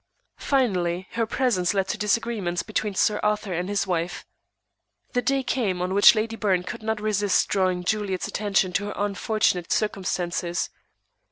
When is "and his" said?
3.53-3.85